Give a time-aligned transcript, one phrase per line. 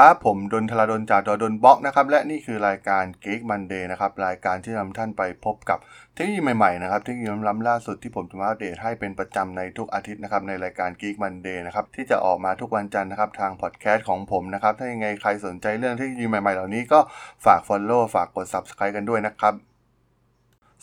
[0.00, 5.78] ครับ ผมดล ธราดล จาก ด.ดล็อกนะครับ และนี่คือรายการ Geek Monday นะครับ รายการที่นำท่านไปพบกับ
[6.14, 17.00] เทคโนโลยีใหม่ๆนะครับเทคโนโลยีล้ำล่าสุดที่ผมจะมาอัปเดตให้เป็นประจำในทุกอาทิตย์นะครับในรายการ Geek Monday นะครับที่จะออกมาทุกวันจันทร์นะครับทางพอดแคสต์ของผมนะครับถ้ายังไงใครสนใจเรื่องเทคโนโลยีใหม่ๆเหล่านี้ก็
[17.44, 19.54] ฝาก Follow ฝากกด Subscribe กันด้วยนะครับ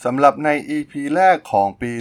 [0.03, 1.91] สำหรับใน EP แรกของปี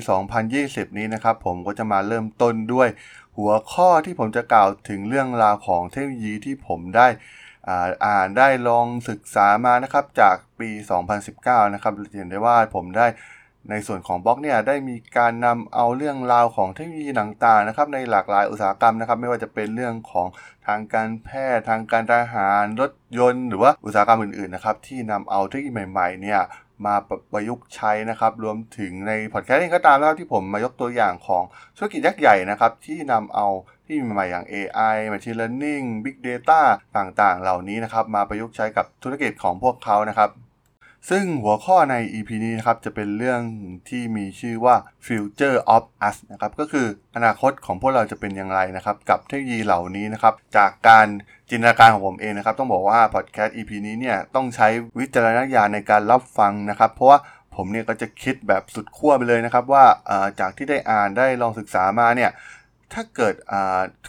[0.44, 2.88] 2020 นี้นะครับผมก็จะมาเริ่มต้นด้วย
[3.38, 7.08] หัวข้อที่ผมจะกล่าวถึงเรื่องราวของเทคโนโลยีที่ผมได้
[8.06, 10.70] อ่านได้ลองศึกษามานะครับจากปี
[11.22, 13.06] 2019 นะครับเห็นได้ว่าผมได้
[13.70, 20.28] ในส่วนของบล็อกเนี่ยได้มีการนำเอาเรื่องราวของเทคโนโลยีต่างๆนะครับในหลากหลายอุตสาหกรรมนะครับไม่ว่าจะเป็นเรื่องของ
[20.66, 26.40] ทางการแพทย์ทางการทหารรถยนต์ หรือว่าอุตสาหกรรมอื่นๆนะครับที่นำเอาเทคโนโลยีใหม่ๆเนี่ย
[26.86, 26.94] มา
[27.32, 31.42] ประยุกต์ใช้นะครับ รวมถึงในพอดแคสต์เองก็ตามนะครับที่ผมมายกตัวอย่างของ
[31.76, 33.46] ธุรกิจยักษ์ใหญ่นะครับ ที่นำเอา
[33.86, 36.60] ที่ใหม่ๆอย่าง AI Machine Learning Big Data
[36.96, 40.30] ต่างๆ เหล่านี้นะครับ มาประยุกต์ใช้กับธุรกิจของพวกเขานะครับ
[41.10, 43.40] ซึ่งหัวข้อใน EP นี้นะครับจะเป็นเรื่อง
[43.88, 46.86] ที่มีชื่อว่า Future of Us นะครับก็คือ
[47.16, 51.06] อนาคตของพวกเราจะเป็นอย่างไรนะครับ กับเทคโนโลยีเหล่านี้นะครับ จากการ
[51.50, 57.18] จินตนาการของผมเองนะครับ ต้องบอกว่าพอดแคสต์ EP นี้เนี่ยต้องใช้วิจารณญาณในการรับฟังนะครับ เพราะว่า
[57.56, 59.84] ผมเนี่ยก็จะคิดแบบสุดขั้วไปเลยนะครับ ว่า
[60.40, 62.32] จากที่ได้อ่านได้ลองศึกษามาเนี่ย
[62.96, 63.34] ถ้าเกิด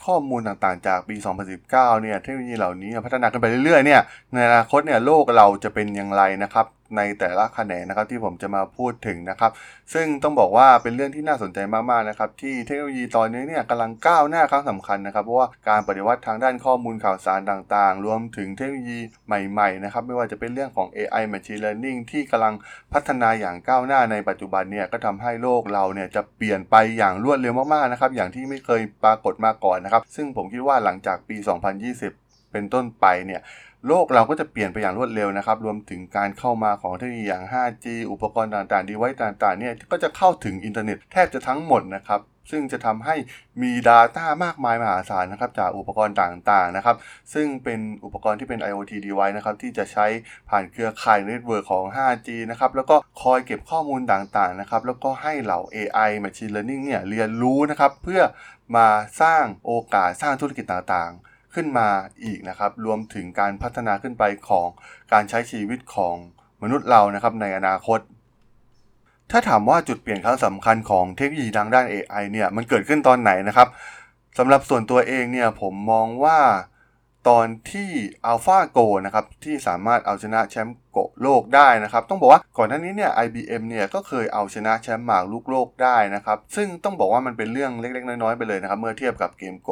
[0.06, 1.16] ข้อมูลต่างๆ จากปี
[1.60, 4.02] 2019 เนี่ยเทคโนโลยีเหล่านี้พัฒนาขึ้นไปเรื่อยๆ เนี่ย
[4.34, 6.66] ในอนาคตเนี่ยโลกเราจะเป็นอย่างไรนะครับ
[6.98, 9.52] ในแต่ละแขนงนะครับที่ผมจะมาพูดถึงนะครับ
[9.94, 22.54] ซึ่งต้องบอกว่าเป็นเรื่องที่น่าสนใจมากๆนะครับที่เทคโนโลยีตอนนี้เนี่ยกำลังก้าวหน้าครั้งสำคัญนะครับเพราะว่าการปฏิวัติทางด้านข้อมูลข่าวสารต่างๆ รวมถึงเทคโนโลยีใหม่ๆนะครับไม่ว่าจะเป็นเรื่องของ AI Machine Learning ที่กำลัง
[22.94, 33.42] พัฒนาอย่างก้าวหน้าในปัจจุบันเนี่ยก็ทำให้โลกเราเนี่ยจะเปลี่ยนไปอย่างรวดเร็วมากๆนะครับอย่างที่ไม่เคยปรากฏมาก่อนนะครับ ซึ่งผมคิดว่าหลังจากปี 2020 เป็นต้นไปเนี่ย
[33.88, 42.22] โลกเราก็จะเปลี่ยนไปอย่างรวดเร็วนะครับ รวมถึงการเข้ามาของเทคโนโลยีอย่าง 5G อุปกรณ์ต่างๆ device ต่างๆ เนี่ยก็จะเข้าถึงอินเทอร์เน็ตแทบจะทั้งหมดนะครับ
[42.52, 43.16] ซึ่งจะทำให้
[43.62, 46.96] มี Data มากมายมหาศาลนะครับ จากอุปกรณ์ต่างๆ นะครับ
[47.34, 50.06] ซึ่งเป็นอุปกรณ์ที่เป็น IoT device นะครับ ที่จะใช้
[50.50, 58.22] ผ่านเครือข่าย network ของ 5G นะครับ แล้วก็คอยเก็บข้อมูลต่างๆ นะครับ แล้วก็ให้เหล่า AI Machine Learning เนี่ยเรียนรู้นะครับ เพื่อ
[58.76, 58.88] มา
[59.22, 61.88] สร้างโอกาสสร้างธุรกิจต่างๆ ขึ้นมา
[62.24, 64.68] อีกนะครับ รวมถึงการพัฒนาขึ้นไปของ
[65.14, 66.16] การใช้ชีวิตของ
[66.62, 68.00] มนุษย์เรานะครับในอนาคต
[69.32, 73.68] ถ้าถามว่าจุดเปลี่ยนครั้งสำคัญของเทคโนโลยีทางด้าน AI เนี่ยมันเกิดขึ้นตอนไหนนะครับ
[74.38, 76.40] สำหรับส่วนตัวเองเนี่ยผมมองว่า
[77.28, 77.90] ตอนที่
[78.32, 89.70] AlphaGo นะครับที่สามารถเอาชนะแชมป์โก โลกได้นะครับ ต้องบอกว่าก่อนหน้านี้เนี่ย IBM เนี่ยก็เคยเอาชนะแชมป์หมากลูกโลกได้นะครับ ซึ่งต้องบอกว่ามันเป็นเรื่องเล็กๆ น้อยๆ ไปเลยนะครับ เมื่อเทียบกับเกมโก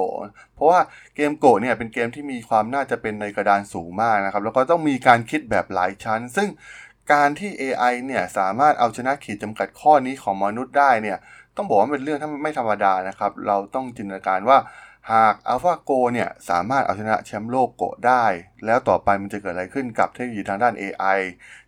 [0.56, 0.80] เพราะว่า
[1.16, 6.50] เกมโกเนี่ยเป็นเกมที่มีความน่าจะเป็นในกระดานสูงมากนะครับ แล้วก็ต้องมีการคิดแบบหลายชั้น ซึ่ง
[7.14, 11.18] การที่ AI เนี่ยสามารถเอาชนะขีดจำกัดข้อนี้ของมนุษย์ได้เนี่ย
[11.58, 14.58] ต้องบอกว่าเป็นเรื่องที่ไม่ธรรมดานะครับ เราต้องจินตนาการว่า
[15.12, 18.26] หาก AlphaGo เนี่ยสามารถเอาชนะแชมป์โลกโกได้
[18.66, 21.20] แล้วต่อไปมันจะเกิดอะไรขึ้นกับเทคโนโลยีทางด้าน AI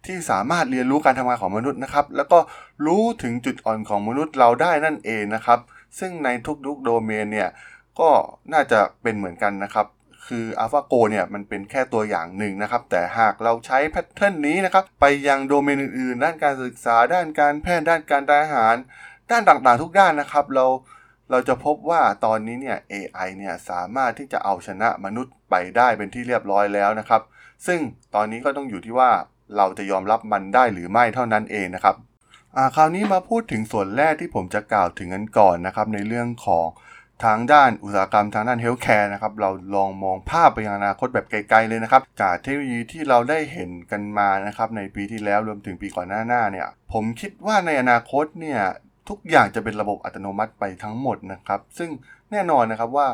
[0.05, 2.39] ที่สามารถเรียนรู้การทำงานของมนุษย์นะครับ แล้วก็
[2.85, 5.59] รู้ถึงจุดอ่อนของมนุษย์เราได้นั่นเองนะครับ
[5.99, 6.29] ซึ่งใน
[6.65, 7.49] ทุกๆโดเมนเนี่ย
[7.99, 8.09] ก็
[8.53, 9.87] น่าจะเป็นเหมือนกันนะครับ
[10.27, 18.75] คือ AlphaGo เนี่ยมันเป็นแค่ตัวอย่างหนึ่งนะครับ แต่หากเราใช้แพทเทิร์นนี้นะครับ ไปยังโดเมนอื่นๆ ด้านการศึกษา ด้านการแพทย์ ด้านการทหาร
[19.31, 20.65] ด้านต่างๆ ทุกด้านนะครับ เรา
[21.31, 27.21] เราจะพบว่าตอนนี้เนี่ย AI เนี่ยสามารถที่จะเอาชนะมนุษย์ไปได้เป็นที่เรียบร้อยแล้วนะครับ
[27.67, 27.79] ซึ่ง
[28.15, 29.11] ตอนนี้ก็ต้องอยู่ที่ว่า
[29.57, 31.95] เราจะยอมรับมันได้หรือไม่เท่านั้นเองนะครับ
[32.55, 36.67] อ่าคราวนี้มาพูดถึงส่วนแรกที่ผมจะกล่าวถึงกันก่อนนะครับในเรื่องของ
[37.25, 48.61] ทางด้านอุตสาหกรรมทางด้าน healthcare นะครับเราลองมองภาพไปยังอนาคตแบบไกลๆเลยนะครับจากเทคโนโลยีที่เราได้เห็นกันมานะครับในปีที่แล้วรวมถึงปีก่อนหน้าๆเนี่ยผมคิดว่าในอนาคตเนี่ย
[49.09, 51.89] ทุกอย่างจะเป็นระบบอัตโนมัติไปทั้งหมดนะครับ ซึ่ง
[52.31, 53.07] แน่นอนนะครับว่า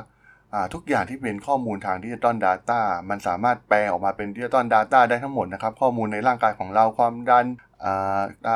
[0.73, 7.45] ทุกอย่างที่เป็นข้อมูลทางดิจิตอล Data มันสามารถแปลออกมาเป็นดิจิตอล Data ได้ทั้งหมดนะครับ ข้อมูลในร่างกายของเราความดัน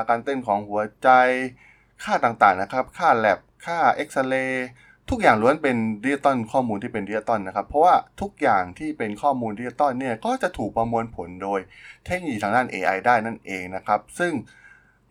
[0.10, 1.10] การเต้นของหัวใจ
[2.04, 4.68] ค่าต่างๆนะครับ ค่าแลบค่าเอ็กซเรย์
[5.10, 11.60] ทุกอย่างล้วนเป็นดิจิตอลข้อมูลที่เป็นดิจิตอลนะครับ เพราะว่าทุกอย่างที่เป็นข้อมูลดิจิตอลเนี่ยก็จะถูกประมวลผลโดย
[12.06, 14.34] เทคโนโลยีทางด้าน AI ได้นั่นเองนะครับ ซึ่ง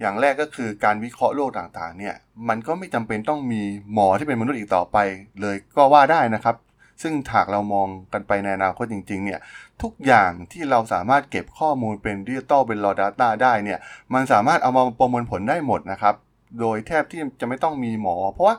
[0.02, 2.14] อย่างแรกก็คือการวิเคราะห์โรคต่างๆ เนี่ย
[2.48, 3.62] มันก็ไม่จำเป็นต้องมี
[3.92, 4.96] หมอที่เป็นมนุษย์อีกต่อไป
[5.40, 6.56] เลยก็ว่าได้นะครับ
[7.02, 9.40] ซึ่งหากเรามองกันไปในอนาคตจริง ๆ เนี่ย
[9.82, 13.78] ทุกอย่างที่เราสามารถเก็บข้อมูลเป็นดิจิตอลเป็น raw data ได้เนี่ย
[14.14, 16.14] มันสามารถเอามาประมวลผลได้หมดนะครับ
[16.60, 18.56] โดยแทบที่จะไม่ต้องมีหมอ เพราะว่า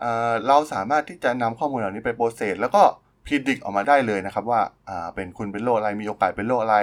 [0.00, 2.82] เเราสามารถที่จะนำข้อมูลเหล่านี้ไปโปรเซสแล้วก็
[3.26, 4.60] พิจิตรออกมาได้เลยนะครับว่า
[5.14, 6.78] เป็นคุณเป็นโรคอะไรมีโอกาสเป็นโรคอะไร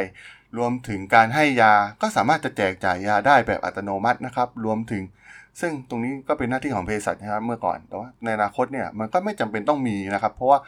[0.58, 5.04] รวมถึงการให้ยาก็สามารถจะแจกจ่ายยาได้แบบอัตโนมัตินะครับ รวมถึง
[5.62, 10.60] ซึ่งตรงนี้ก็เป็นหน้าที่ของเภสัชนะครับเมื่อก่อน แต่ว่าในอนาคตเนี่ยมันก็ไม่จำเป็นต้องมีนะครับ เพราะว่า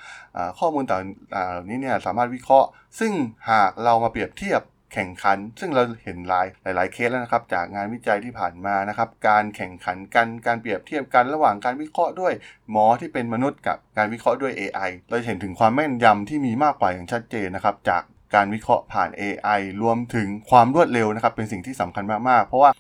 [0.60, 1.04] ข้อมูลต่าง
[1.52, 2.68] เหล่านี้เนี่ยสามารถวิเคราะห์
[3.00, 3.12] ซึ่ง
[3.52, 4.62] หากเรามาเปรียบเทียบ
[4.94, 12.34] แข่งขัน ซึ่งเราเห็นหลายหลาย ๆ เคสแล้วนะครับ จากงานวิจัยที่ผ่านมานะครับ การแข่งขันกันการเปรียบเทียบกันระหว่างการวิเคราะห์ด้วย
[12.72, 18.04] หมอที่เป็นมนุษย์กับการวิเคราะห์ด้วย AI เราเห็นถึงความแม่นยำที่มีมากกว่าอย่างชัดเจนนะครับ จาก
[18.36, 22.72] การวิเคราะห์ผ่าน AI รวมถึงความรวดเร็วนะครับ เป็นสิ่งที่สำคัญมากๆ เพราะว่า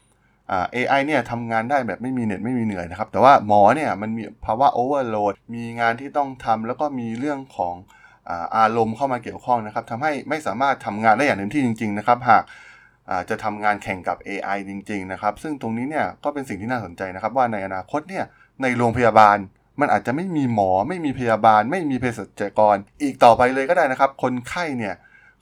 [0.76, 7.76] AI เนี่ยทำงานได้แบบไม่มีเน็ตไม่มีเหนื่อยนะครับ แต่ว่าหมอเนี่ยมันมีภาวะโอเวอร์โหลดมีงานที่ต้องทำแล้วก็มีเรื่องของ
[8.58, 12.44] อารมณ์เข้ามาเกี่ยวข้องนะครับทำให้ไม่สามารถทำงานได้อย่างเต็มที่จริง ๆ นะครับ หาก
[13.30, 18.26] จะทำงานแข่งกับ AI จริง ๆ นะครับ ซึ่งตรงนี้เนี่ยก็เป็นสิ่งที่น่าสนใจนะครับ ว่าในอนาคตเนี่ย
[18.62, 19.38] ในโรงพยาบาล
[19.80, 24.94] มันอาจจะไม่มีหมอ ไม่มีพยาบาล ไม่มีเภสัชกร อีกต่อไปเลยก็ได้นะครับ คนไข้เนี่ย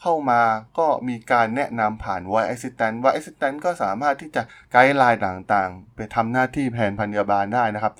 [0.02, 0.42] เข้ามา
[0.80, 4.42] ก็มีการแนะนำผ่าน voice assistant voice assistant ก็สามารถที่จะ
[4.72, 7.94] ไกด์ไลน์ต่างๆ ไปทำหน้าที่แทนพยาบาลได้นะครับ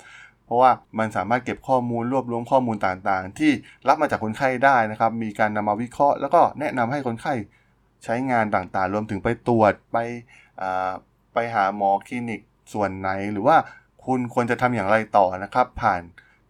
[0.44, 3.52] เพราะว่ามันสามารถเก็บข้อมูลรวบรวมข้อมูลต่างๆ ที่
[3.88, 7.34] รับมาจากคนไข้ได้นะครับ มีการนำมาวิเคราะห์ แล้วก็แนะนำให้คนไข้
[8.04, 9.96] ใช้งานต่างๆ รวมถึงไปตรวจไป
[11.34, 12.40] ไปหาหมอคลินิก
[12.72, 13.56] ส่วนไหน หรือว่า
[14.04, 16.00] คุณควรจะทำอย่างไรต่อนะครับ ผ่าน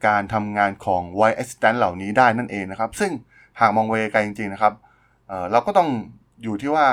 [0.07, 3.13] การทำงานของ voice assistant เหล่านี้ได้นั่นเองนะครับ ซึ่ง
[3.61, 4.75] หากมองไวไกลจริงๆนะครับ
[5.53, 5.89] เราก็ต้อง
[6.43, 6.87] อยู่ที่ว่า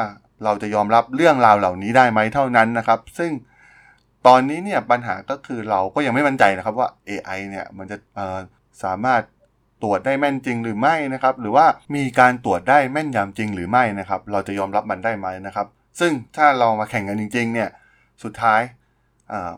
[0.44, 3.32] เราจะยอมรับเรื่องราวเหล่านี้ได้ไหมเท่านั้นนะครับ ซึ่ง
[4.28, 7.98] ตอนนี้เนี่ยปัญหาก็คือเราก็ยังไม่มั่นใจนะครับว่า AI เนี่ยมันจะ
[8.84, 9.22] สามารถ
[9.84, 15.68] ตรวจได้แม่นจริงหรือไม่นะครับ หรือว่ามีการตรวจได้แม่นยำจริงหรือไม่นะครับ เราจะยอมรับมันได้ไหมนะครับ
[16.00, 17.70] ซึ่งถ้าเรามาแข่งกันจริง ๆ เนี่ย
[18.24, 18.62] สุดท้าย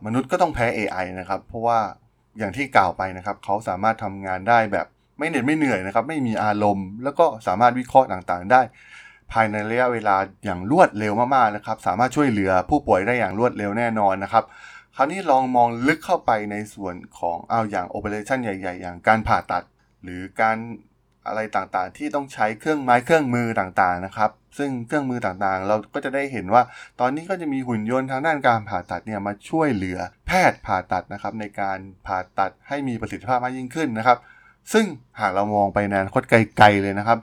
[0.06, 1.80] มนุษย์ก็ต้องแพ้ AI นะครับ เพราะว่า
[2.38, 4.88] อย่างที่กล่าวไปนะครับ เขาสามารถทำงานได้แบบ
[5.20, 8.62] ไม่เหน็ดไม่เหนื่อยนะครับ ไม่มีอารมณ์ แล้วก็สามารถวิเคราะห์ต่างๆ ได้
[9.32, 14.44] ภายในระยะเวลาอย่างรวดเร็วมากๆนะครับ สามารถช่วยเหลือผู้ป่วยได้อย่างรวดเร็วแน่นอนนะครับ
[14.96, 19.64] คราวนี้ลองมองลึกเข้าไปในส่วนของเอาอย่างโอเปอเรชันใหญ่ ๆ อย่างการผ่าตัด
[20.04, 20.58] หรือการ
[21.28, 26.64] อะไรต่างๆ ที่ต้องใช้เครื่องไม้เครื่องมือต่างๆนะครับ ซึ่งเครื่องมือต่างๆ เราก็จะได้เห็นว่า
[27.00, 34.18] ตอนนี้ก็จะมีหุ่นยนต์ทางด้านการผ่าตัดเนี่ยมาช่วยเหลือแพทย์ผ่าตัดนะครับในการผ่าตัดให้มีประสิทธิภาพมากยิ่งขึ้นนะครับ
[34.74, 34.86] ซึ่ง
[35.20, 37.18] หากเรามองไปนานคตไกลๆเลยนะครับ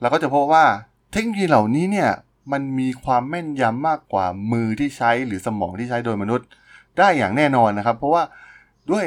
[0.00, 0.64] เราก็จะพบว่า
[1.12, 2.10] เทคโนโลยีเหล่านี้เนี่ย
[2.52, 6.46] มันมีความแม่นยำมากกว่ามือที่ใช้หรือสมองที่ใช้โดยมนุษย์
[6.98, 8.22] ได้อย่างแน่นอนนะครับ เพราะว่า
[8.90, 9.04] ด้วย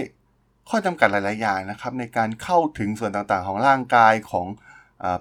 [0.69, 4.47] ข้อจำกัดหลาย ๆ อย่างนะครับ ในการเข้าถึงส่วนต่างๆ ของร่างกายของ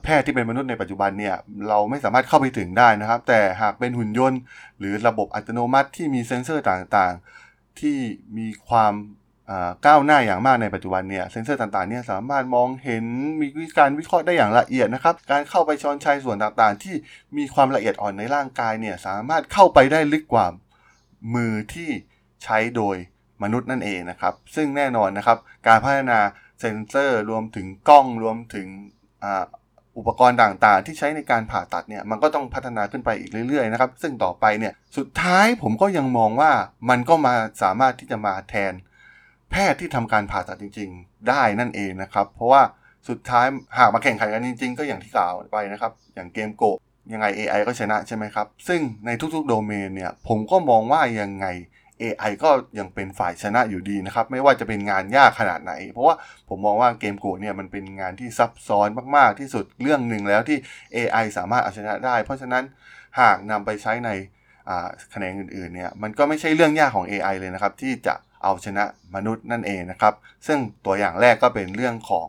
[0.02, 1.36] แพทย์ที่เป็นมนุษย์ในปัจจุบันเนี่ย
[1.68, 4.40] เราไม่สามารถเข้าไปถึงได้นะครับ แต่หากเป็นหุ่นยนต์
[4.78, 7.96] หรือระบบอัตโนมัติที่มีเซ็นเซอร์ต่างๆ ที่
[8.38, 8.92] มีความ
[9.86, 13.04] ก้าวหน้าอย่างมากในปัจจุบันเนี่ยเซนเซอร์ต่างๆเนี่ยสามารถมองเห็น
[13.40, 16.94] มีการวิเคราะห์ได้อย่างละเอียดนะครับ การเข้าไปช้อนชัยส่วนต่างๆ ที่
[17.36, 20.46] มีความละเอียดอ่อนในร่างกายเนี่ยสามารถเข้าไปได้ลึกกว่า
[21.34, 21.90] มือที่
[22.44, 22.96] ใช้โดย
[23.42, 26.20] มนุษย์นั่นเองนะครับ ซึ่งแน่นอนนะครับ การพัฒนา
[26.60, 28.66] เซนเซอร์รวมถึงกล้องรวมถึง
[29.98, 36.50] อุปกรณ์ต่างๆ ที่ใช้ในการผ่าตัดเนี่ยมันก็ต้องพัฒนาขึ้นไปอีกเรื่อยๆนะครับ ซึ่งต่อไปเนี่ยสุดท้ายผมก็ยังมองว่า
[36.90, 38.72] มันก็มาสามารถที่จะมาแทน
[39.50, 42.62] แพทย์ที่ทำการผ่าตัดจริง ๆ ได้นั่นเองนะครับ เพราะว่า
[43.08, 43.46] สุดท้าย
[43.78, 46.76] หากมาแข่งขันกันจริง ๆ ก็อย่างที่กล่าวไปนะครับ อย่างเกมโกะ
[47.12, 51.46] ยังไง AI ก็ชนะใช่ไหมครับ ซึ่งในทุกๆ โดเมนเนี่ย ผมก็มองว่ายังไง
[52.02, 56.14] AI ก็ยังเป็นฝ่ายชนะอยู่ดีนะครับ ไม่ว่าจะเป็นงานยากขนาดไหน เพราะว่า
[56.48, 60.58] ผมมองว่าเกมโกดเนี่ยมันเป็นงานที่ซับซ้อนมากๆที่สุดเรื่องหนึ่งแล้วที่
[60.96, 62.64] AI สามารถเอาชนะได้ เพราะฉะนั้น
[63.20, 64.10] หากนำไปใช้ใน
[65.10, 70.14] แขนงอื่นๆเนี่ยมันก็ไม่ใช่เรื่องยากของ AI เลยนะครับ ที่จะ เอาชนะมนุษย์นั่นเองนะครับ
[70.46, 72.26] ซึ่งตัวอย่างแรกก็เป็นเรื่องของ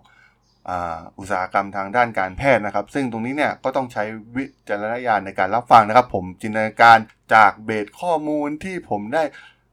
[1.19, 4.03] อุตสาหกรรมทางด้านการแพทย์นะครับ ซึ่งตรงนี้เนี่ยก็ต้องใช้
[4.35, 6.97] วิจารณญาณในการรับฟังนะครับ ผมจินตนาการ
[7.33, 9.23] จากเบสข้อมูลที่ผมได้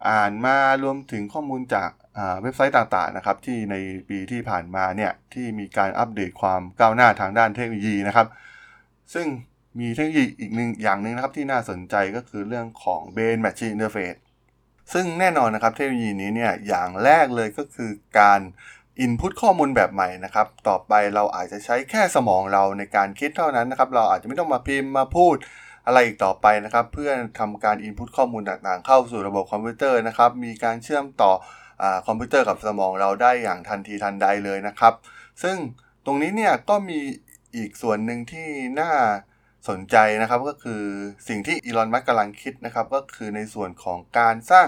[0.09, 1.91] อ่านมารวมถึงข้อมูลจาก
[2.43, 3.77] เว็บไซต์ต่างๆนะครับ ที่ใน
[4.09, 8.27] ปีที่ผ่านมาเนี่ยที่มีการอัปเดตความก้าวหน้าทางด้านเทคโนโลยีนะครับ
[9.15, 9.27] ซึ่ง
[9.81, 14.19] มีเทคโนโลยีอีกหนึ่งอย่างหนึ่งนะครับที่น่าสนใจก็คือเรื่องของ Brain Machine Interface
[14.93, 18.41] ซึ่งแน่นอนนะครับเทคโนโลยีนี้เนี่ยอย่างแรกเลยก็คือการ
[19.01, 25.37] input ข้อมูลแบบใหม่นะครับ ต่อไปเราอาจจะใช้แค่สมองเราในการคิดเท่านั้นนะครับ เราอาจจะไม่ต้องมาพิมพ์มาพูด
[25.87, 31.33] อะไรอีกต่อไปนะครับ เพื่อทำการ input ข้อมูลต่างๆ เข้าสู่ระบบคอมพิวเตอร์นะครับ มีการเชื่อมต่
[31.83, 34.95] อคอมพิวเตอร์กับสมองเราได้อย่างทันทีทันใดเลยนะครับ
[35.43, 35.57] ซึ่ง
[36.07, 37.01] ตรงนี้เนี่ยก็มี
[37.57, 38.49] อีกส่วนหนึ่งที่
[38.81, 38.93] น่า
[39.69, 40.83] สนใจนะครับก็คือ
[41.29, 44.67] สิ่งที่อีลอนมัสก์กำลังคิดนะครับก็คือในส่วนของการสร้าง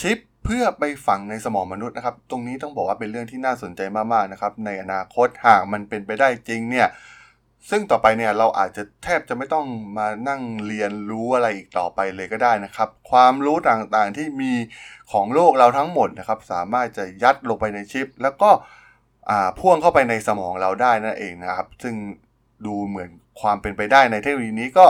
[0.00, 6.88] ชิปเพื่อไปฝังในสมองมนุษย์นะครับ ตรงนี้ต้องบอกว่าเป็นเรื่องที่น่าสนใจมากๆนะครับ ในอนาคตหากมันเป็นไปได้จริงเนี่ย
[7.70, 9.66] ซึ่งต่อไปเนี่ยเราอาจจะแทบจะไม่ต้อง
[9.98, 14.52] มานั่งเรียนรู้อะไรอีกต่อไปเลยก็ได้นะครับ ความรู้ต่างๆที่มี
[15.12, 18.50] ของโลกเราทั้งหมดนะครับ สามารถจะยัดลงไปในชิป แล้วก็
[19.58, 21.94] พ่วงเข้าไปในสมองเราได้นั่นเองนะครับ ซึ่ง
[22.66, 23.10] ดูเหมือน
[23.40, 24.86] ความเป็นไปได้ในเทคโนโลยีนี้ก็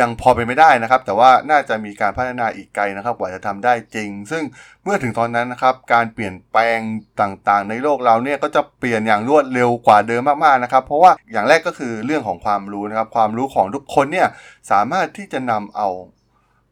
[0.00, 4.42] ยังพอเป็นไม่ได้นะครับ แต่ว่าน่าจะมีการพัฒนาอีกไกลนะครับกว่าจะทำได้จริง ซึ่ง
[4.84, 6.78] เมื่อถึงตอนนั้นนะครับ การเปลี่ยนแปลง
[7.20, 14.28] ต่างๆ ในโลกเราเนี่ยก็จะเปลี่ยนอย่างรวดเร็วกว่าเดิมมากๆนะครับ เพราะว่าอย่างแรกก็คือเรื่องของความรู้นะครับ ความรู้ของทุกคนเนี่ย
[14.70, 15.88] สามารถที่จะนำเอา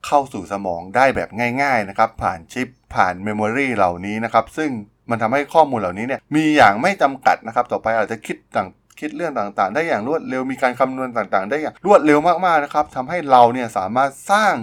[0.07, 1.29] เข้าสู่สมองได้แบบ
[1.63, 4.71] ง่าย ๆนะครับ ผ่านชิปผ่านเมมโมรีเหล่านี้นะครับ ซึ่ง
[5.11, 8.69] มันทำให้ข้อมูลเหล่านี้เนี่ยมีอย่างไม่จำกัดนะครับ ต่อไปอาจจะคิดต่าง
[9.01, 14.55] คิดเรื่องต่างๆ ได้อย่างรวดเร็วมีการคำนวณต่างๆ ได้อย่างรวดเร็วมากๆนะครับทำให้เราเนี่ยสามารถสร้าง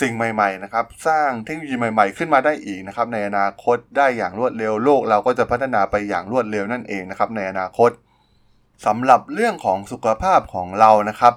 [0.00, 7.90] สิ่งใหม่ๆนะครับสร้างเทคโนโลยีใหม่ๆ ขึ้นมาได้อีกนะครับในอนาคตได้อย่างรวดเร็วโลก เราก็จะพัฒนาไปอย่างรวดเร็วนั่นเองนะครับในอนาคต
[8.86, 11.34] สำหรับเรื่องของสุขภาพของเรานะครับ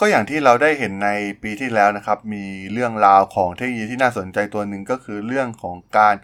[0.00, 1.10] ก็อย่างที่เราได้เห็นใน
[1.42, 6.14] ปีที่แล้วนะครับ มีเรื่องราวของเทคโนโลยีที่น่าสนใจตัวหนึ่งก็คือเรื่องของการ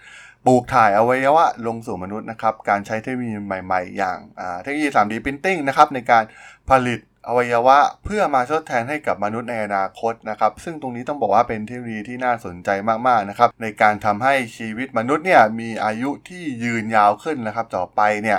[0.47, 4.19] ปลูกถ่ายอวัยวะลงสู่มนุษย์นะครับ การใช้เทคโนโลยีใหม่ๆ อย่าง
[4.63, 6.25] เทคโนโลยี 3D Printing นะครับในการ
[6.71, 12.71] ผลิตอวัยวะเพื่อมาทดแทนให้กับมนุษย์ในอนาคตนะครับ ซึ่งตรงนี้ต้องบอกว่าเป็นเทคโนโลยีที่น่าสนใจ
[13.09, 18.39] มากๆนะครับ ในการทำให้ชีวิตมนุษย์เนี่ยมีอายุที่ยืนยาวขึ้นนะครับ ต่อไปเนี่ย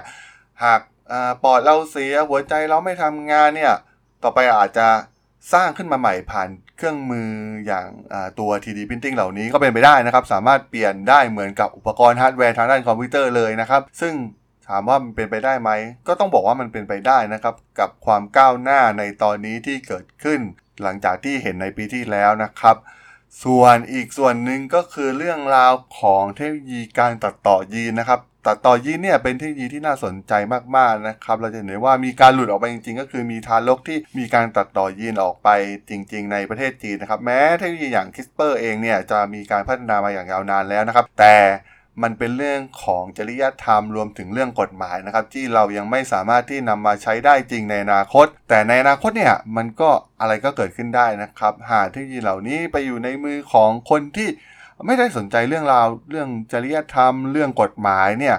[0.63, 0.81] หาก
[1.43, 3.73] ปอดเราเสียหัวใจเราไม่ทำงานเนี่ย
[4.23, 4.87] ต่อไปอาจจะ
[5.53, 7.29] สร้างขึ้นมาใหม่ผ่านเครื่องมือ
[7.65, 7.87] อย่าง
[8.39, 14.13] ตัว 3D Printing เหล่านี้ก็เป็นไปได้นะครับ สามารถเปลี่ยนได้เหมือนกับอุปกรณ์ฮาร์ดแวร์ทางด้านคอมพิวเตอร์เลยนะครับ ซึ่ง
[14.67, 15.71] ถามว่ามันเป็นไปได้ไหม
[16.07, 20.39] ก็ต้องบอกว่ามันเป็นไปได้นะครับ กับความก้าวหน้าในตอนนี้ที่เกิดขึ้น
[20.83, 22.75] หลังจากที่เห็นในปีที่แล้วนะครับ
[23.43, 30.33] ส่วนอีกส่วนหนึ่งก็คือเรื่องราวของเทคโนโลยีการตัดต่อยีนนะครับ ตัดต่อยีนเนี่ยเป็นเทคโนโลยีที่น่าสนใจ
[30.75, 35.49] มากๆนะครับ เราจะเห็นได้ว่ามีการหลุดออกไปจริงๆ ก็คือมีทารกที่มีการตัดต่อยีนออกไป
[35.89, 41.37] จริง ๆ ในประเทศจีนนะครับ แม้เทคโนโลยีอย่าง CRISPR เองเนี่ยจะมีการพัฒนามาอย่างยาวนานแล้วนะครับ แต่
[42.03, 49.89] มันเป็นเรื่องของจริยธรรมรวมถึงเรื่องกฎหมายนะครับ ที่เรายังไม่สามารถที่นำมาใช้ได้จริงในอนาคต แต่ในอนาคตเนี่ยมันก็
[50.21, 54.29] อะไรก็เกิดขึ้นได้นะครับ หากเทคโนโลยีเหล่านี้ไปอยู่ในมือของคนที่
[54.85, 58.35] ไม่ได้สนใจเรื่องราวเรื่องจริยธรรม เรื่องกฎหมายเนี่ย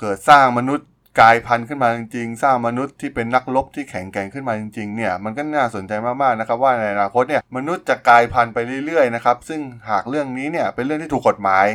[0.00, 0.88] เกิดสร้างมนุษย์
[1.20, 11.66] กายพันธุ์ขึ้นมาจริงๆ สร้างมนุษย์ที่เป็นนักรบที่แข็งแกร่งขึ้นมาจริงๆเนี่ยมันก็น่าสนใจมากๆนะครับว่าในอนาคตเนี่ยมนุษย์จะกลายพันธุ์ไปเรื่อยๆนะครับซึ่งหากเรื่องนี้เนี่ยเป็นเรื่องที่ถูกกฎหมาย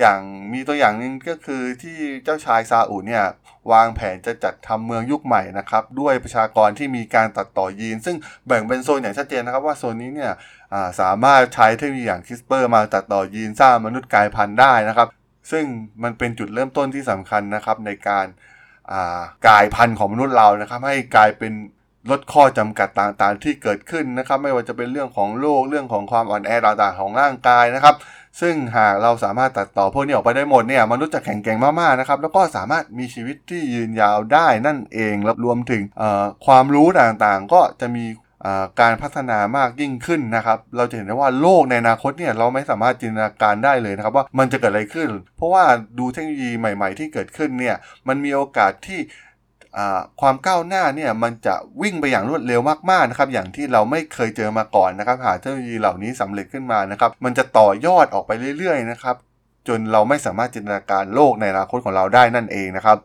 [0.00, 0.20] อย่าง
[0.52, 3.24] มีตัวอย่างหนึ่งก็คือที่เจ้าชายซาอุเนี่ย
[3.72, 10.32] วางแผนจะจัดทำเมืองยุคใหม่นะครับ ด้วยประชากรที่มีการตัดต่อยีน ซึ่งแบ่งเป็นโซนอย่างชัดเจนนะครับว่าโซนนี้เนี่ย
[11.00, 15.08] สามารถใช้เทคโนโลยีอย่างคิสเปอร์มาตัดต่อยีนสร้างมนุษย์กลายพันธุ์ได้นะครับ
[15.52, 15.64] ซึ่ง
[16.02, 18.26] มันเป็นจุดเริ่มต้นที่สำคัญนะครับในการ
[19.46, 21.52] กลายพันธุ์ของมนุษย์เรานะครับ ให้กลายเป็น
[22.10, 27.94] ลดข้อจำกัดต่างๆ ที่เกิดขึ้นนะครับ ไม่ว่าจะเป็นเรื่องของโรคเรื่องของความอ่อนแอต่างๆของร่างกายนะครับ
[28.40, 35.82] ซึ่งหากเราสามารถตัดต่อพวกนี้ออกไปได้หมดเนี่ยมนุษย์จะแข็งแกร่งมากๆนะครับแล้วก็สามารถมีชีวิตที่ยืนยาวได้นั่นเองแล้วรวมถึง
[36.46, 38.04] ความรู้ต่างๆ ก็จะมี
[38.80, 45.64] การพัฒนามากยิ่งขึ้นนะครับ เราจะเห็นได้ว่าโลกในอนาคตเนี่ยเราไม่สามารถจินตนาการได้เลยนะครับว่ามันจะเกิดอะไรขึ้น เพราะว่า
[45.98, 47.76] ดูเทคโนโลยีใหม่ ๆ ที่เกิดขึ้นเนี่ย
[48.08, 49.00] มันมีโอกาสที่
[50.20, 59.16] ความก้าวหน้าเนี่ยมันจะวิ่งไปอย่างรวดเร็วมากๆนะครับอย่างที่เราไม่เคยเจอมาก่อนนะครับหากเทคโนโลยีเหล่านี้สำเร็จขึ้นมานะครับมันจะต่อยอดออกไปเรื่อยๆนะครับ
[59.68, 62.98] จนเราไม่สามารถจินตนาการโลกในอนาคตของเราได้นั่นเองนะครับ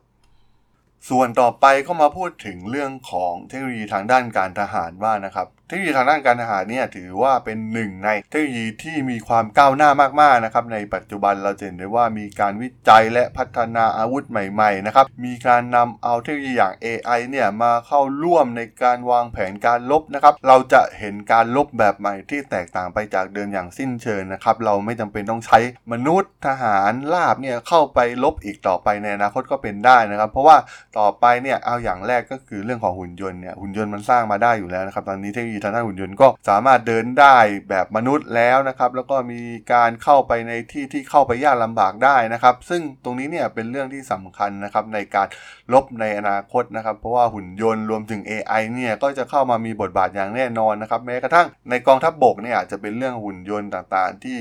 [1.09, 9.89] ส่วนต่อไปก็มาพูดถึงเรื่องของเทคโนโลยีทางด้านการทหารว่านะครับ เทคโนโลยีทางด้านการทหารเนี่ยถือว่าเป็นหนึ่งในเทคโนโลยีที่มีความก้าวหน้า
[10.21, 25.59] มากๆนะครับในปัจจุบันเราเห็นได้ว่ามีการวิจัยและพัฒนาอาวุธใหม่ๆนะครับมีการนำเอาเทคโนโลยีอย่าง AI เนี่ยมาเข้าร่วมในการวางแผนการลบนะครับเราจะเห็นการลบแบบใหม่ที่แตกต่างไปจากเดิมอย่างสิ้นเชิงนะครับเราไม่จำเป็นต้องใช้
[25.91, 30.57] มนุษย์ทหารลาบเนี่ยเข้าไปลบอีกต่อไปในอนาคตก็เป็นได้นะครับ เพราะว่า
[30.99, 37.37] ต่อไปเนี่ยเอาอย่างแรกก็คือเรื่องของหุ่นยนต์เนี่ยหุ่นยนต์มันสร้างมาได้อยู่แล้วนะครับตอนนี้เทคโนโลยีทางด้านหุ่นยนต์ก็สามารถเดินได้
[37.69, 39.41] แบบมนุษย์แล้วนะครับแล้วก็มี
[39.73, 45.27] การเข้าไปในที่ที่เข้าไปยากลำบากได้นะครับ ซึ่งตรงนี้เนี่ยเป็นเรื่องที่สำคัญนะครับในการ
[45.73, 54.39] ลบในอนาคตนะครับ เพราะว่าหุ่นยนต์รวมถึง AI เนี่ยก็จะเข้ามามีบทบาทอย่างแน่นอนนะครับแม้กระทั่งในกองทัพบบกเนี่ยอาจจะเป็นเรื่องหุ่นยนต์ต่างๆ ที่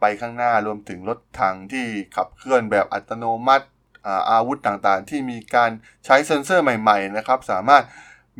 [0.00, 3.66] ไปข้างหน้า รวมถึงรถถังที่ขับเคลื่อนแบบอัตโนมัติ
[4.30, 5.70] อาวุธต่างๆ ที่มีการ
[6.04, 7.84] ใช้เซ็นเซอร์ใหม่ๆนะครับสามารถ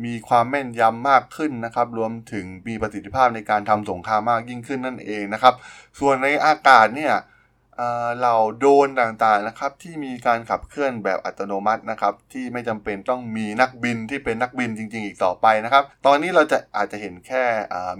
[0.05, 5.53] มีความแม่นยำมากขึ้นนะครับ รวมถึงมีประสิทธิภาพในการทำสงครามมากยิ่งขึ้นนั่นเองนะครับ
[5.99, 7.13] ส่วนในอากาศเนี่ย
[8.21, 17.43] เหล่าโดรนต่างๆนะครับที่มีการขับเคลื่อนแบบอัตโนมัตินะครับ ที่ไม่จำเป็นต้องมีนักบินที่เป็นนักบินจริง ๆ อีกต่อไปนะครับ ตอนนี้เราจะอาจจะเห็นแค่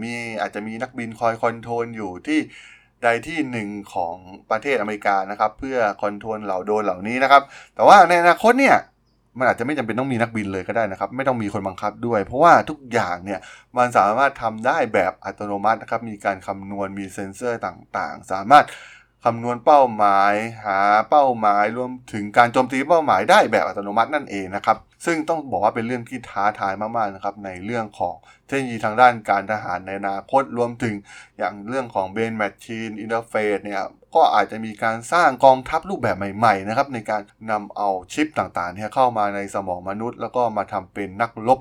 [0.04, 2.40] มีอาจจะมีนักบินคอย control อยู่ที่
[3.04, 4.16] ใดที่หนึ่งของ
[4.52, 7.42] ประเทศอเมริกานะครับ เพื่อ control เหล่าโดรนเหล่านี้นะครับ
[7.76, 8.78] แต่ว่าในอนาคตเนี่ย
[9.38, 13.40] มันอาจจะไม่จำเป็นต้องมีนักบินเลยก็ได้นะครับ ไม่ต้องมีคนบังคับด้วย เพราะว่าทุกอย่างเนี่ย
[13.78, 18.66] มันสามารถทำได้แบบอัตโนมัตินะครับ มีการคำนวณมีเซ็นเซอร์ต่างๆ สามารถ
[19.24, 20.34] คำนวณเป้าหมาย
[20.66, 28.16] หาเป้าหมายรวมถึงการโจมตีเป้าหมายได้แบบอัตโนมัตินั่นเองนะครับ ซึ่งต้องบอกว่าเป็นเรื่องที่ท้าทายมากๆนะครับในเรื่องของ
[28.48, 30.96] เทคโนโลยีทางด้านการทหารในอนาคตรวมถึง
[31.38, 33.84] อย่างเรื่องของ Brain Machine Interface เนี่ย
[34.16, 41.60] ก็อาจจะมีการสร้างกองทัพรูปแบบใหม่ๆนะครับในการนำเอาชิปต่างๆเนี่ยเข้ามาในสมองมนุษย์ แล้วก็มาทำเป็นนักรบ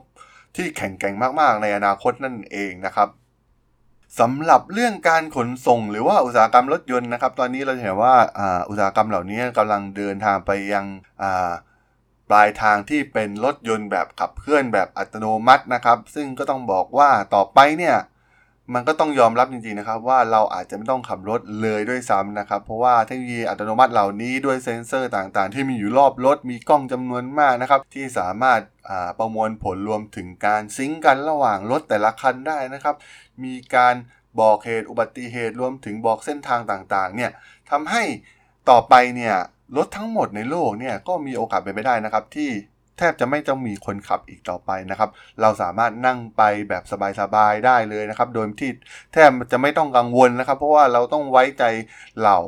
[0.56, 3.08] ที่แข็งแกร่งมากๆ ในอนาคตนั่นเองนะครับ
[4.20, 8.14] สำหรับเรื่องการขนส่งหรือว่าอุตสาหกรรมรถยนต์นะครับ ตอนนี้เราเห็นว่า
[8.68, 10.84] อุตสาหกรรมเหล่านี้กำลังเดินทางไปยัง
[12.28, 17.96] ปลายทางที่เป็นรถยนต์แบบขับเคลื่อนแบบอัตโนมัตินะครับ ซึ่งก็ต้องบอกว่าต่อไปเนี่ย
[18.74, 28.60] มันก็ต้องยอมรับจริงๆนะครับ ว่าเราอาจจะไม่ต้องขับรถเลยด้วยซ้ำนะครับ เพราะว่าเทคโนโลยีอัตโนมัติเหล่านี้ด้วยเซ็นเซอร์ต่างๆ ที่มีอยู่รอบรถมีกล้องจำนวนมากนะครับ ที่สามารถ
[29.18, 32.94] ประมวลผลรวมถึงการซิงกันระหว่างรถแต่ละคันได้นะครับ
[33.44, 33.94] มีการ
[34.40, 37.30] บอกเหตุอุบัติเหตุรวมถึงบอกเส้นทางต่างๆเนี่ย
[37.70, 38.02] ทำให้
[38.70, 39.34] ต่อไปเนี่ย
[39.76, 42.50] รถทั้งหมดในโลกเนี่ยก็มีโอกาสเป็นไปได้นะครับ ที่
[42.98, 46.82] แทบจะไม่ต้องมีคนขับอีกต่อไปนะครับ เราสามารถนั่งไปแบบ
[47.20, 48.70] สบายๆได้เลยนะครับ โดยที่
[49.12, 51.64] แทบจะไม่ต้องกังวลนะครับ เพราะว่าเราต้องไว้ใจ
[52.18, 52.38] เหล่า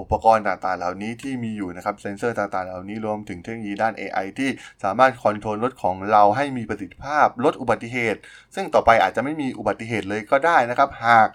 [0.00, 4.50] อุปกรณ์ต่างๆ เหล่านี้ที่มีอยู่นะครับเซนเซอร์ต่างๆ เหล่านี้รวมถึงเทคโนโลยีด้าน AI ที่
[4.84, 8.20] สามารถคอนโทรลรถของเราให้มีประสิทธิภาพลดอุบัติเหตุ
[8.54, 11.28] ซึ่งต่อไปอาจจะไม่มีอุบัติเหตุเลยก็ได้นะครับ หาก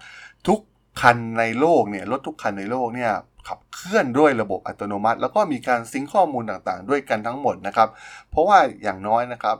[0.48, 0.60] ทุก
[1.00, 3.12] คันในโลกเนี่ยรถทุกคันในโลกเนี่ย
[3.48, 7.88] ขับเคลื่อนด้วยระบบอัตโนมัติ แล้วก็มีการซิงข้อมูลต่างๆ ด้วยกันทั้งหมดนะครับ
[8.30, 9.56] เพราะว่าอย่างน้อยนะครับ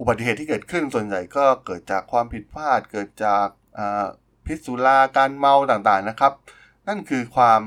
[0.00, 3.46] อุบัติเหตุที่เกิดขึ้นส่วนใหญ่ก็เกิดจากความผิดพลาด เกิดจาก
[4.46, 6.32] พิษสุราการเมาต่างๆนะครับ
[6.88, 7.60] นั่นคือความ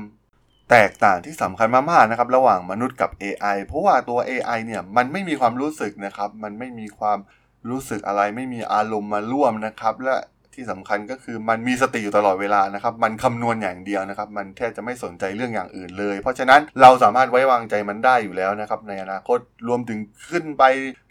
[0.70, 7.18] แตกต่างที่สำคัญมากๆนะครับ ระหว่างมนุษย์กับ AI เพราะว่าตัว AI เนี่ยมันไม่มีความรู้สึกนะครับ มันไม่มีความ
[7.70, 10.16] รู้สึกอะไร ไม่มีอารมณ์มาร่วมนะครับ และ
[10.54, 19.98] ที่สำคัญก็คือมันมีสติอยู่ตลอดเวลานะครับ มันคำนวณอย่างเดียวนะครับ มันแทบจะไม่สนใจเรื่องอย่างอื่นเลย เพราะฉะนั้นเราสามารถไว้วางใจมันได้อยู่แล้วนะครับ ในอนาคตรวมถึง
[20.30, 20.62] ขึ้นไป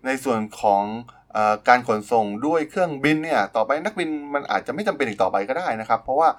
[0.05, 0.83] ในส่วนของ
[1.35, 6.29] อการขนส่งด้วยเครื่องบินเนี่ย ต่อไปนักบินมันอาจจะไม่จำเป็นอีกต่อไปก็ได้นะครับ เพราะว่า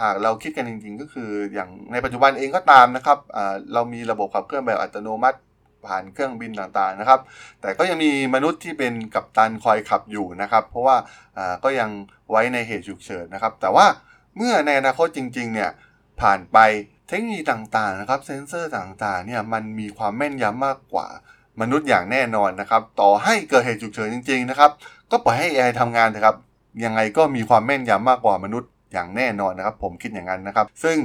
[0.00, 3.18] หากเราคิดกันจริง ๆ ก็คืออย่างในปัจจุบันเองก็ตามนะครับ
[3.74, 5.38] เรามีระบบขับเคลื่อนแบบอัตโนมัติ
[5.86, 7.20] ผ่านเครื่องบินต่างๆนะครับ
[7.60, 10.96] แต่ก็ยังมีมนุษย์ที่เป็นกัปตันคอยขับอยู่นะครับ เพราะว่า
[11.64, 11.90] ก็ยัง
[12.30, 13.86] ไว้ในเหตุฉุกเฉินนะครับ แต่ว่า
[14.36, 15.70] เมื่อในอนาคตจริงๆเนี่ย
[16.20, 16.58] ผ่านไป
[17.08, 21.06] เทคโนโลยีต่างๆนะครับเซนเซอร์ต่างๆเนี่ยมันมีความแม่นยำมากกว่า
[21.60, 24.70] มนุษย์อย่างแน่นอนนะครับ ต่อให้เกิดเหตุฉุกเฉินจริง ๆนะครับ
[25.10, 26.36] ก็ปล่อยให้ AI ทำงานนะครับ
[26.84, 30.96] ยังไงก็มีความแม่นยำมากกว่ามนุษย์อย่างแน่นอนนะครับ ผมคิดอย่างนั้นนะครับ ซึ่ง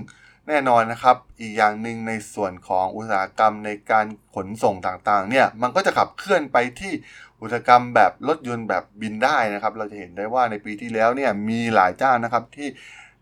[0.47, 4.05] แน่นอนนะครับ อีกอย่างหนึ่งในส่วนของอุตสาหกรรมในการ
[4.35, 6.93] ขนส่งต่างๆ เนี่ย มันก็จะขับเคลื่อนไปที่
[7.41, 12.67] อุตสาหกรรมแบบรถยนต์แบบบินได้นะครับ เราจะเห็นได้ว่าในปีที่แล้วเนี่ยมีหลายเจ้านะครับที่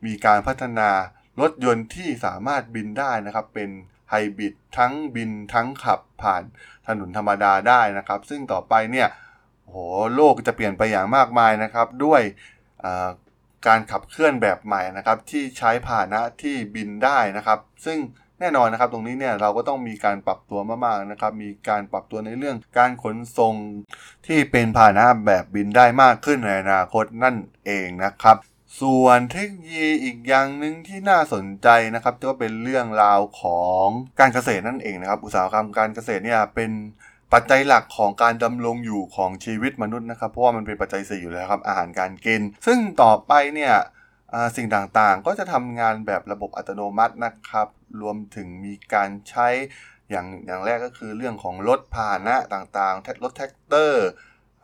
[0.06, 0.90] มีการพัฒนา
[1.42, 3.70] รถยนต์ที่สามารถบินได้นะครับ เป็น
[4.10, 6.44] ไฮบริดทั้งบินทั้งขับผ่าน
[6.88, 9.08] ถนนธรรมดาได้นะครับ ซึ่งต่อไปเนี่ย
[9.68, 9.76] โห
[10.16, 12.22] โลกจะเปลี่ยนไปอย่างมากมายนะครับ ด้วย
[13.68, 17.98] การขับเคลื่อนแบบใหม่นะครับที่ใช้พาหนะที่บินได้นะครับ ซึ่ง
[18.40, 23.56] แน่นอนนะครับตรงนี้เนี่ยเราก็ต้องมีการปรับตัวมากๆนะครับ มีการปรับตัวในเรื่องการขนส่ง
[24.28, 28.38] ที่เป็นพาหนะแบบบินได้มากขึ้นในอนาคตนั่นเองนะครับ
[28.82, 33.86] ส่วนเทคโนโลยีอีกอย่างหนึ่งที่น่าสนใจนะครับก็เป็นเรื่องราวของ
[34.20, 36.72] การเกษตรนั่นเองนะครับ อุตสาหกรรมการเกษตรเนี่ยเป็น
[37.34, 43.74] ปัจจัยหลักของการดำรงอยู่ของชีวิตมนุษย์นะครับ เพราะว่ามันเป็นปัจจัยสี่อยู่แล้วครับอาหารการกิน ซึ่งต่อไปเนี่ย
[44.56, 47.68] สิ่งต่างๆ ก็จะทำงานแบบระบบอัตโนมัตินะครับ
[48.02, 49.48] รวมถึงมีการใช้
[50.10, 54.08] อย่างอย่างแรกก็คือเรื่องของรถพาหนะต่างๆรถแทรกเตอร์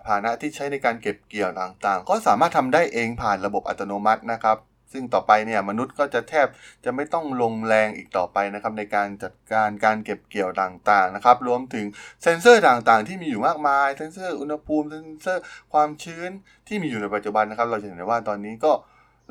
[0.06, 4.58] พาหนะที่ใช้ในการเก็บเกี่ยวต่างๆ ก็สามารถทำได้เองผ่านระบบอัตโนมัตินะครับ
[4.94, 6.48] ซึ่งต่อไปเนี่ยมนุษย์ก็จะแทบ
[6.86, 11.86] จะไม่ต้องลงแรงอีกต่อไปนะครับในการจัดการการเก็บเกี่ยวต่างๆนะครับรวมถึง
[12.22, 16.30] เซ็นเซอร์ต่างๆ ที่มีอยู่มากมาย เซ็นเซอร์อุณหภูมิ เซ็นเซอร์ความชื้น
[16.68, 18.72] ที่มีอยู่ในปัจจุบันนะครับ เราจะเห็นได้ว่าตอนนี้ก็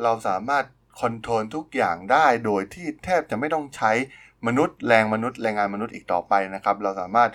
[0.02, 0.64] เราสามารถ
[1.00, 3.92] control ทุกอย่างได้โดยที่แทบจะไม่ต้องใช้
[4.46, 7.30] มนุษย์แรงมนุษย์แรงงานมนุษย์อีกต่อไปนะครับ เราสามารถ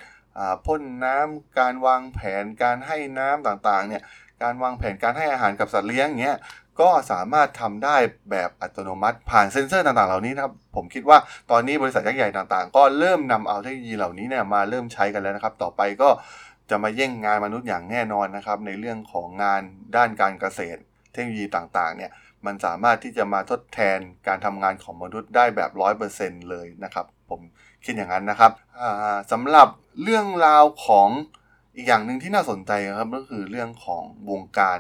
[0.66, 4.04] พ่นน้ำการวางแผนการให้น้ำต่างๆเนี่ย
[4.44, 6.38] การวางแผนการให้อาหารกับสัตว์เลี้ยงเงี้ย
[6.80, 7.98] ก็สามารถทำได้
[8.32, 11.18] แบบอัตโนมัติผ่านเซ็นเซอร์ต่างๆเหล่านี้นะครับผมคิดว่า
[11.52, 16.10] ตอนนี้บริษัทยักษ์ใหญ่ต่างๆ ก็เริ่มนำเอาเทคโนโลยีเหล่านี้เนี่ยมาเริ่มใช้กันแล้วนะครับ ต่อไปก็
[16.70, 19.62] จะมาแย่งงานมนุษย์อย่างแน่นอนนะครับ ในเรื่องของงาน
[19.96, 20.80] ด้านการเกษตร
[21.12, 22.12] เทคโนโลยีต่างๆเนี่ย
[22.46, 25.72] มันสามารถที่จะมาทดแทนการทำงานของมนุษย์ได้แบบ
[26.10, 27.42] 100%เลยนะครับ ผม
[27.86, 28.52] คิดอย่างนั้นนะครับ
[29.32, 29.68] สำหรับ
[30.04, 31.10] เรื่องราวของ
[31.76, 34.80] อีกอย่างหนึ่งที่น่าสนใจครับก็คือเรื่องของวงการ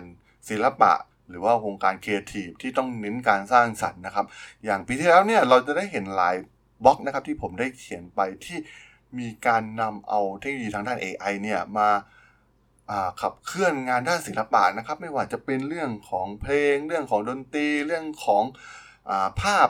[0.50, 0.94] ศิลปะ
[1.30, 4.26] หรือว่าวงการครีเอทีฟที่ต้องเน้นการสร้างสรรค์นะครับ
[4.66, 6.36] อย่างปีที่แล้วเนี่ยเราจะได้เห็นหลาย
[6.84, 8.58] บล็อกนะครับที่ผมได้เขียนไปที่
[9.20, 11.90] มีการนำเอาเทคโนโลยีทางด้าน AI เนี่ยมา
[13.22, 18.44] ขับเคลื่อนงานด้านศิลปะนะครับ ไม่ว่าจะเป็นเรื่องของเพลง เรื่องของดนตรี เรื่องของ
[19.10, 19.68] อภาพ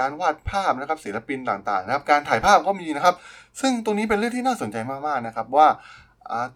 [0.00, 3.14] การวาดภาพนะครับศิลปินต่างๆนะครับ การถ่ายภาพก็มีนะครับ
[3.60, 5.68] ซึ่งตรงนี้เป็นเรื่องที่น่าสนใจมากๆนะครับว่า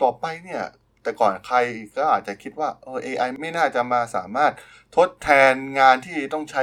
[0.03, 0.63] ต่อไปเนี่ย
[1.03, 1.57] แต่ก่อนใคร
[1.97, 4.53] ก็อาจจะคิดว่าเออ AI ไม่น่าจะมาสามารถ
[4.97, 6.63] ทดแทนงานที่ต้องใช้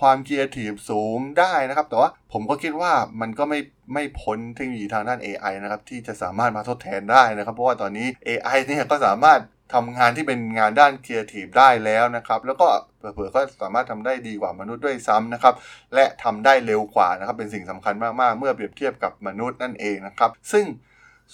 [0.00, 3.60] ความครีเอทีฟสูงได้นะครับ แต่ว่าผมก็คิดว่ามันก็ไม่
[3.94, 9.40] ไม่พ้นเทคโนโลยีทางด้าน AI นะครับที่จะสามารถมาทดแทนได้นะครับ เพราะว่าตอนนี้ AI เนี่ยก็สามารถ
[9.74, 15.54] ทำงานที่เป็นงานด้านครีเอทีฟได้แล้วนะครับ แล้วก็เผลอๆก็สามารถทำได้ดีกว่ามนุษย์ด้วยซ้ำนะครับ
[15.94, 20.64] และทำได้เร็วกว่านะครับ เป็นสิ่งสำคัญมาก ๆ เมื่อเปรียบเทียบกับมนุษย์นั่นเองนะครับ ซึ่ง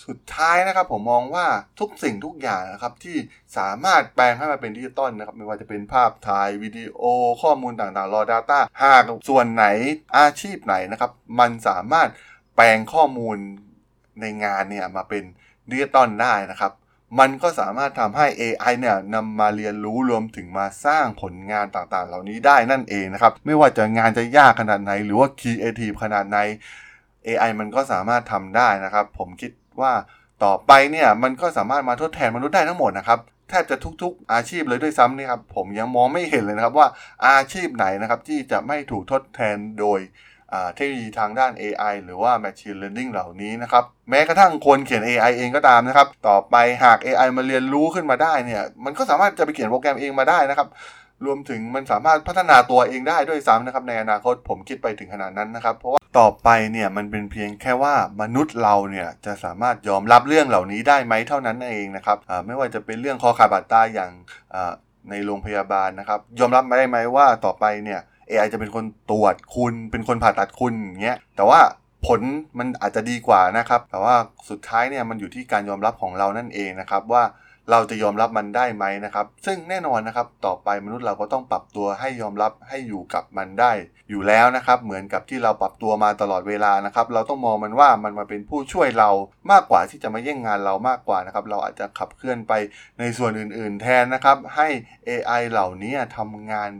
[0.04, 1.46] สุดท้ายนะครับผมมองว่า
[1.80, 3.16] ทุกสิ่งทุกอย่างนะครับที่
[3.58, 7.02] สามารถแปลงให้มาเป็นดิจิตอลนะครับไม่ว่าจะเป็นภาพถ่ายวิดีโอ
[7.42, 9.66] ข้อมูลต่างๆรอ Data หากส่วนไหน
[10.18, 12.08] อาชีพไหนนะครับ มันสามารถ
[12.56, 13.36] แปลงข้อมูล
[14.20, 15.22] ในงานเนี่ยมาเป็น
[15.70, 16.72] ดิจิตอลได้นะครับ
[17.18, 26.38] มันก็สามารถทำให้ AI เนี่ยนำมาเรียนรู้รวมถึงมาสร้างผลงานต่างๆ เหล่านี้ได้นั่นเองนะครับ ไม่ว่าจะงานจะยากขนาดไหน หรือว่าครีเอทีฟขนาดไหน
[27.26, 29.50] AI มันก็สามารถทำได้นะครับ ผมคิด
[29.82, 29.92] ว่า
[30.44, 36.88] ต่อไปเนี่ยมันก็สามารถมาทดแทนมนุษย์ได้ทั้งหมดนะครับแทบจะทุกๆ อาชีพเลยด้วยซ้ำนี่ครับผมยังมองไม่เห็นเลยนะครับว่า
[37.26, 40.00] อาชีพไหนนะครับที่จะไม่ถูกทดแทนโดย
[40.74, 50.68] เทคโนโลยีทางด้าน AI หรือว่า Machine Learning เหล่านี้นะครับ แม้กระทั่งคนเขียน AI เองก็ตามนะครับ ต่อไปหาก AI มาเรียนรู้ขึ้นมาได้เนี่ย มันก็สามารถจะไปเขียนโปรแกรมเองมาได้นะครับ
[51.24, 64.10] รวมถึงมันสามารถพัฒนาตัวเองได้ด้วยซ้ำนะครับในอนาคตผมคิดไปถึงขนาดนั้นนะครับ เพราะว่าต่อไปเนี่ยมันเป็นเพียงแค่ว่ามนุษย์เราเนี่ยจะสามารถยอมรับเรื่องเหล่านี้ได้ไหมเท่านั้นเองนะครับไม่ว่าจะเป็นเรื่องคอขาดบาดตายอย่าง
[65.10, 71.60] ในโรงพยาบาลนะครับ ยอมรับได้ไหมว่าต่อไปเนี่ย AI จะเป็นคนตรวจคุณ เป็นคนผ่าตัดคุณอย่างเงี้ยแต่ว่า
[72.06, 72.20] ผล
[72.58, 74.14] มันอาจจะดีกว่านะครับ แต่ว่า
[74.50, 77.22] สุดท้ายเนี่ยมันอยู่ที่การยอมรับของเรานั่นเองนะครับว่า
[77.70, 83.72] เราจะยอมรับมันได้ไหมนะครับ ซึ่งแน่นอนนะครับต่อไปมนุษย์เราก็ต้องปรับตัวให้ยอมรับให้อยู่กับมันได้
[84.10, 89.10] อยู่แล้วนะครับเหมือนกับที่เราปรับตัวมาตลอดเวลานะครับ เราต้องมองมันว่ามันมาเป็นผู้ช่วยเรา
[89.52, 92.52] มากกว่าที่จะมาแย่งงานเรามากกว่านะครับ เราอาจจะขับเคลื่อนไป
[92.98, 94.68] ในส่วนอื่น ๆ แทนนะครับ ให้
[95.08, 96.70] AI เหล่านี้ทำงาน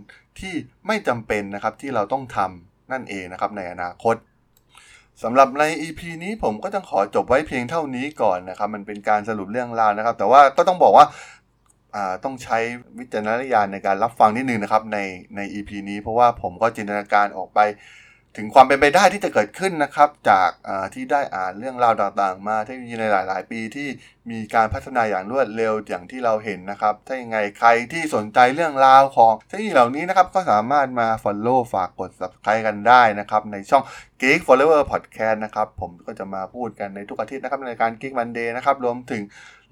[0.41, 0.55] ที่
[0.87, 4.17] ไม่จำเป็นนะครับที่เราต้องทำนั่นเองนะครับในอนาคต
[5.23, 11.07] สำหรับใน EP นี้ผมก็ต้องขอจบไว้เพียงเท่านี้ก่อนนะครับ มันเป็นการสรุปเรื่องราวนะครับ แต่ว่าก็ต้องบอกว่า
[12.25, 12.59] ต้องใช้
[12.99, 14.99] วิจารณญาณในการรับฟังนิดนึงนะครับใน
[15.37, 17.61] ใน EP นี้เพราะว่าผมก็จินตนาการออกไป
[18.37, 20.51] ถึงความเป็นไปได้ที่จะเกิดขึ้นนะครับ จาก
[20.95, 23.89] ที่ได้อ่านเรื่องราวต่างๆ มาเทคโนโลยีในหลาย ๆ ปีที่
[24.31, 33.83] มีการพัฒนาอย่างรวดเร็วอย่างที่เราเห็นนะครับ ถ้ายังไงใครที่สนใจเรื่องราวของเทคโนโลยีเหล่านี้นะครับ ก็สามารถมา Follow ฝากกด Subscribe กันได้นะครับ ในช่อง
[34.21, 39.23] Geek Forever Podcast นะครับ ผมก็จะมาพูดกันในทุกอาทิตย์นะครับในการ Geek Monday นะครับรวมถึง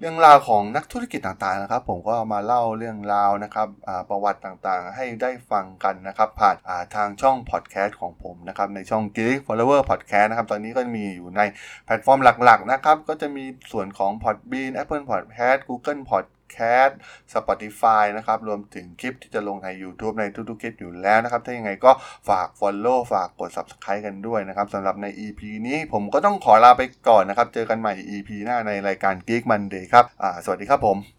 [0.07, 3.67] รื่องราวของนักธุรกิจต่างๆนะครับ ผมก็มาเล่าเรื่องราวนะครับ
[4.09, 6.55] ประวัติต่างๆ ให้ได้ฟังกันนะครับ ผ่าน
[6.95, 11.41] ทางช่องพอดแคสต์ของผมนะครับในช่อง Geek Flower Podcast นะครับ ตอนนี้ก็มีอยู่ใน
[11.85, 16.01] แพลตฟอร์มหลักๆนะครับ ก็จะมีส่วนของ Podbean Apple Podcast Google
[16.45, 16.93] Podcast
[17.33, 21.91] Spotify นะครับ รวมถึงคลิปที่จะลงใน YouTube ในทุกๆคลิปอยู่แล้วนะครับ ถ้ายังไงก็
[22.29, 30.05] ฝาก Follow ฝากกด Subscribe กันด้วยนะครับสำหรับใน EP นี้ผมก็ต้องขอลาไปก่อนนะครับ เจอกันใหม่ EP หน้าในรายการ Geek Monday ครับ
[30.45, 31.14] สวัสดีครับผม